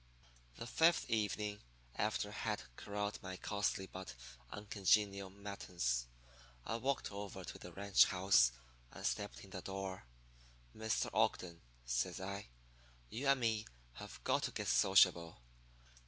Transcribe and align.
"The 0.55 0.65
fifth 0.65 1.07
evening, 1.11 1.61
after 1.95 2.29
I 2.29 2.31
had 2.31 2.63
corralled 2.75 3.19
my 3.21 3.37
costly 3.37 3.85
but 3.85 4.15
uncongenial 4.49 5.29
muttons, 5.29 6.07
I 6.65 6.77
walked 6.77 7.11
over 7.11 7.43
to 7.43 7.57
the 7.59 7.71
ranch 7.73 8.05
house 8.05 8.51
and 8.91 9.05
stepped 9.05 9.43
in 9.43 9.51
the 9.51 9.61
door. 9.61 10.05
"'Mr. 10.75 11.11
Ogden,' 11.13 11.61
says 11.85 12.19
I, 12.19 12.47
'you 13.11 13.27
and 13.27 13.39
me 13.41 13.67
have 13.93 14.19
got 14.23 14.41
to 14.41 14.51
get 14.51 14.69
sociable. 14.69 15.39